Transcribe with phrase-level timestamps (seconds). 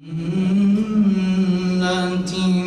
[0.00, 2.63] 嗯嗯嗯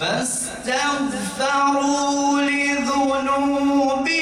[0.00, 1.60] فاستغفروا
[2.40, 4.19] لذنوبي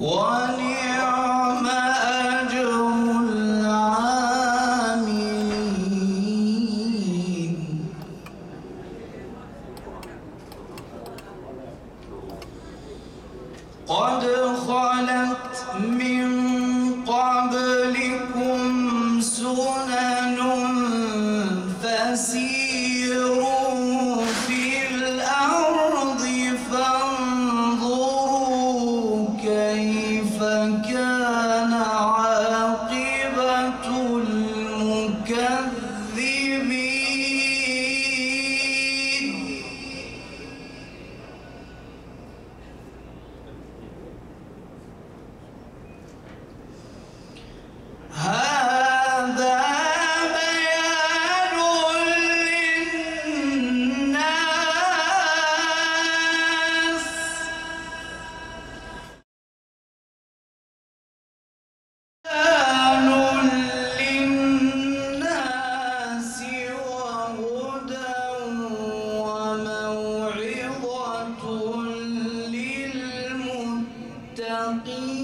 [0.00, 0.81] ولي
[13.92, 14.41] Und
[74.72, 75.21] County.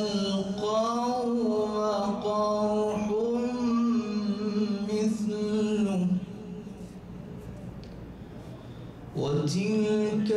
[0.00, 1.48] القوم
[2.24, 3.04] قرح
[4.88, 6.06] مثله
[9.16, 10.30] وتلك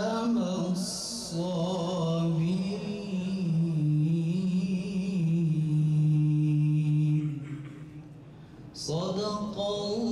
[8.75, 10.12] صدق الله